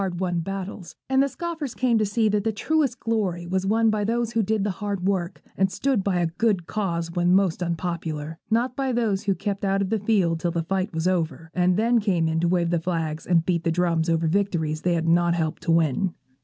[0.01, 2.43] The pioneers rejoiced over several hard won battles, and the scoffers came to see that
[2.43, 6.19] the truest glory was won by those who did the hard work, and stood by
[6.21, 10.39] a good cause when most unpopular; not by those who kept out of the field
[10.39, 13.63] till the fight was over, and then came in to wave the flags and beat
[13.63, 16.15] the drums over victories they had not helped to win.